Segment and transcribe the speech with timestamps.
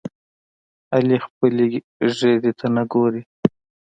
[0.95, 3.21] علي خپلې ګیرې ته نه ګوري.